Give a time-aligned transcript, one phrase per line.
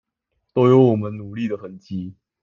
[0.51, 2.15] 都有我們努力的痕跡